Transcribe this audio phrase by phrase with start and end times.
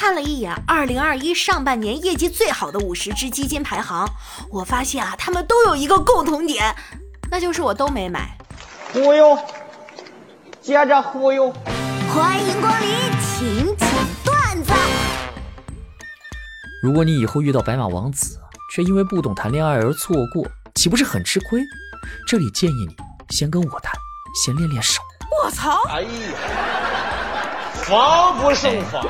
[0.00, 4.08] 看了一眼二零二一上半年业绩最好的五十只基金排行，
[4.48, 6.72] 我发现啊，他们都有一个共同点，
[7.28, 8.38] 那就是我都没买。
[8.92, 9.36] 忽悠，
[10.60, 11.52] 接着忽悠。
[12.14, 12.88] 欢迎光临，
[13.20, 13.88] 请讲
[14.24, 14.72] 段子。
[16.80, 18.38] 如果你以后遇到白马王子，
[18.72, 21.60] 却因为不懂谈恋爱而错过，岂不是很吃亏？
[22.24, 22.94] 这里建议你
[23.30, 23.92] 先跟我谈，
[24.44, 25.02] 先练练手。
[25.42, 25.82] 我操！
[25.88, 26.08] 哎呀，
[27.82, 29.04] 防不胜防。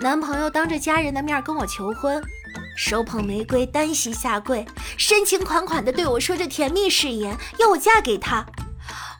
[0.00, 2.22] 男朋友当着家人的面跟我求婚，
[2.76, 4.64] 手捧玫瑰单膝下跪，
[4.96, 8.46] 深情款款地对我说着甜蜜誓言，要我嫁给他。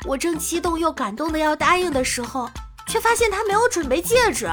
[0.04, 2.48] 我正激动又感动的要答应的时候，
[2.87, 4.48] 却发现他没有准备戒指，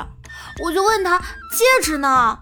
[0.64, 2.40] 我就问他戒指呢？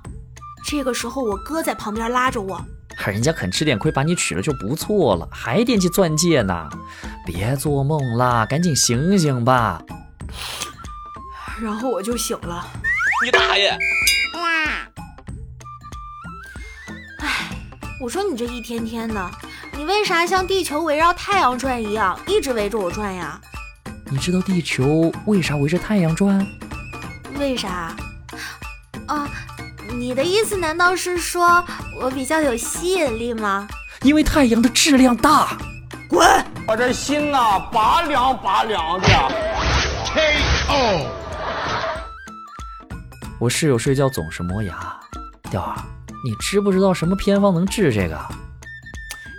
[0.66, 2.64] 这个时候我哥在旁边拉着我，
[3.06, 6.70] 人家肯吃点亏把你娶了就不错了，还惦记钻戒呢？
[7.26, 9.84] 别做梦啦，赶紧醒醒吧！
[11.62, 12.66] 然后我就醒了。
[13.24, 13.70] 你大爷！
[17.22, 17.50] 哎，
[18.02, 19.32] 我说你这一天天的，
[19.78, 23.40] 你为啥像地球围绕太阳转一样，一直围着我转呀？
[24.12, 26.46] 你知道地球为啥围着太阳转？
[27.40, 27.96] 为啥？
[29.08, 29.30] 啊，
[29.98, 31.64] 你的意思难道是说
[32.02, 33.66] 我比较有吸引力吗？
[34.02, 35.58] 因为太阳的质量大。
[36.10, 36.28] 滚！
[36.68, 39.53] 我这心呐，拔凉拔凉的。
[43.44, 44.98] 我室友睡觉总是磨牙，
[45.52, 45.76] 调儿，
[46.24, 48.18] 你知不知道什么偏方能治这个？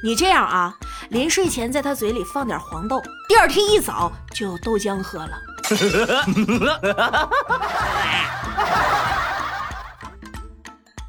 [0.03, 0.77] 你这样啊，
[1.09, 5.31] 临睡前在他嘴里放点黄豆，第二天一早就有豆浆喝了。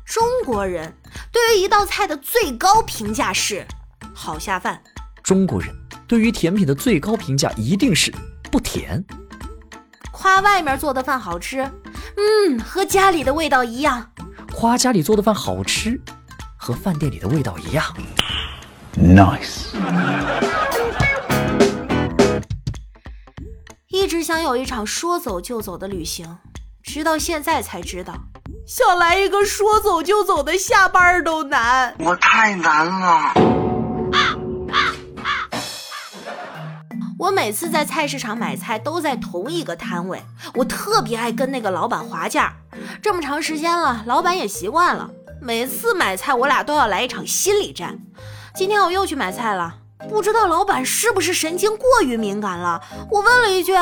[0.05, 0.95] 中国人
[1.33, 3.67] 对于一道菜的最高评价是
[4.13, 4.81] 好下饭。
[5.21, 5.69] 中国人
[6.07, 8.09] 对于甜品的最高评价一定是
[8.49, 9.03] 不甜。
[10.13, 11.69] 夸外面做的饭好吃，
[12.17, 14.11] 嗯，和家里的味道一样。
[14.53, 15.99] 夸家里做的饭好吃，
[16.57, 17.83] 和饭店里的味道一样。
[18.97, 19.75] Nice.
[23.89, 26.37] 一直想有一场说走就走的旅行，
[26.83, 28.13] 直到现在才知道，
[28.65, 31.93] 想来一个说走就走的下班都难。
[31.99, 33.33] 我太难了。
[37.17, 40.21] 我每次在菜市场买菜都在同一个摊位，
[40.55, 42.53] 我特别爱跟那个老板划价。
[43.01, 45.09] 这么长时间了，老板也习惯了。
[45.41, 47.99] 每次买菜，我俩都要来一场心理战。
[48.55, 49.75] 今天我又去买菜了，
[50.09, 52.81] 不知道老板是不是神经过于敏感了？
[53.11, 53.73] 我问了一句：“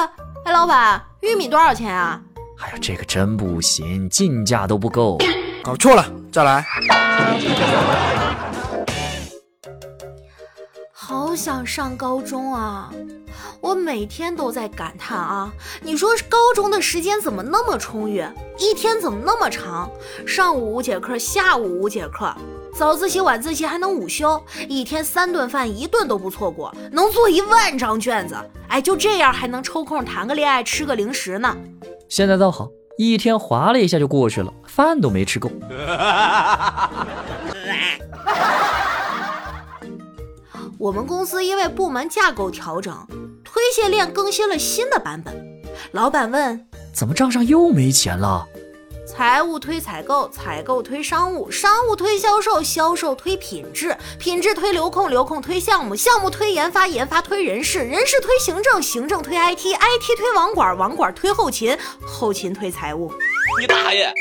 [0.45, 2.19] 哎，老板，玉米多少钱啊？”
[2.59, 5.19] 哎呀，这个真不行，进价都不够。
[5.63, 6.65] 搞错了，再来。
[10.91, 12.91] 好想上高中啊！
[13.61, 15.51] 我每天都在感叹啊，
[15.81, 18.25] 你说高中的时间怎么那么充裕，
[18.57, 19.89] 一天怎么那么长？
[20.25, 22.33] 上午五节课，下午五节课，
[22.75, 28.35] 早自习、晚自习还能午休，一天三顿饭，一顿都不错过，能做一万张卷子。
[28.67, 31.55] 哎，就这样还能抽空谈个恋爱，吃个零食呢。
[32.09, 32.67] 现在倒好，
[32.97, 35.49] 一天划了一下就过去了，饭都没吃够。
[40.79, 42.93] 我们公司因为部门架构调整，
[43.73, 45.33] 推卸链更新了新的版本。
[45.93, 48.47] 老板问：“怎么账上又没钱了？”
[49.09, 63.11] 财务推采购，采购推商务，商务推销售，销售推品质，品质推流控，流控推项目，项目推研发，研发推人事，人事推行政，行政推 IT，IT 推网管，网管推后勤，后勤推财务。
[63.59, 64.13] 你大爷！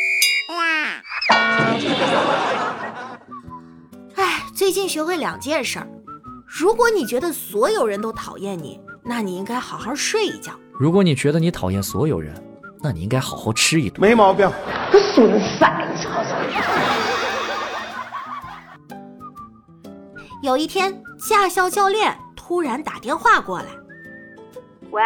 [4.15, 5.87] 哎，最近学会两件事儿。
[6.47, 12.35] 如果你觉得所有人都讨厌你，那你应该好好睡一觉；如果你觉得你讨厌所有人，
[12.81, 14.01] 那你应该好好吃一顿。
[14.01, 14.51] 没毛病。
[15.15, 16.37] 损色，你瞅瞅。
[20.43, 23.67] 有一天，驾校教练突然打电话过来
[24.91, 25.03] ：“喂，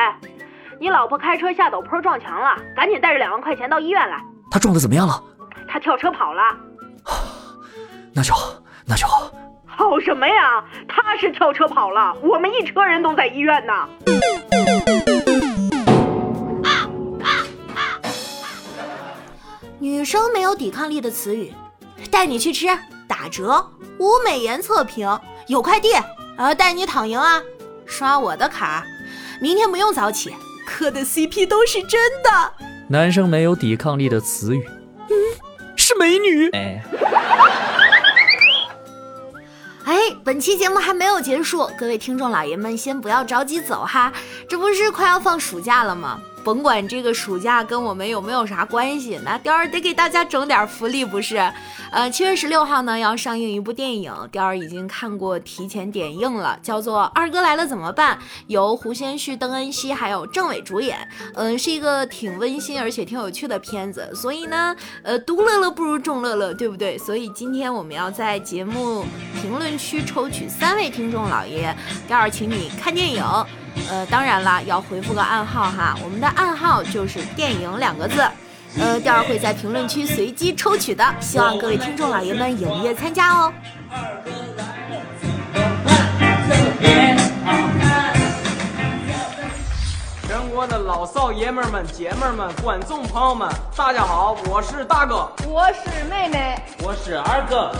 [0.80, 5.22] 你老婆开车下陡坡撞墙了，赶紧带着两万块钱到医院来。”她撞的怎么样了？
[5.68, 6.42] 她跳车跑了。
[8.14, 8.52] 那就好，
[8.86, 9.30] 那就好。
[9.76, 10.64] 好什么呀？
[10.88, 13.72] 他是跳车跑了，我们一车人都在医院呢。
[19.78, 21.52] 女生没有抵抗力的词语，
[22.10, 22.66] 带你去吃
[23.06, 25.90] 打折，无美颜测评，有快递，
[26.38, 27.42] 呃，带你躺赢啊，
[27.84, 28.82] 刷我的卡，
[29.42, 30.34] 明天不用早起，
[30.66, 32.52] 磕的 CP 都是真的。
[32.88, 34.66] 男生没有抵抗力的词语，
[35.10, 35.14] 嗯，
[35.76, 36.48] 是美女。
[36.52, 36.82] 哎。
[40.24, 44.12] 本期节目还没有结束，各位听众老爷们先不要着急走哈，
[44.48, 46.20] 这不是快要放暑假了吗？
[46.46, 51.52] 甭管这个暑假跟我们有没有啥关系，那雕儿得给大家整点福利不是？
[51.90, 58.16] 呃，七月十六号呢要上映一部电影，雕儿已经看过提前点映了，叫做《二哥来了怎么办》，
[58.46, 60.96] 由胡先煦、邓恩熙还有郑伟主演。
[61.34, 66.96] 嗯，是一个挺温馨而且挺有趣的片子，所以呢，呃，独乐乐不如众乐乐，对不对？
[66.96, 69.04] 所以今天我们要在节目
[69.42, 71.76] 评论区抽取三位听众老爷，
[72.06, 73.24] 雕儿请你看电影。
[73.88, 78.26] 呃，当然了，要回复个暗号哈，我们的暗号就是“电影”两个字。
[78.78, 83.52] 呃，第二会在评论区随机抽取的，希望各位听众老爷们踊跃参加哦。
[90.26, 97.72] 全国的老少爷们儿们、姐们儿们、观众朋友们，大家好，我是大哥，我是妹妹，我是二哥，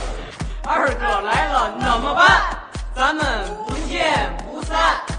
[0.62, 2.56] 二哥来了怎么办？
[2.94, 3.24] 咱们
[3.66, 5.15] 不见不散。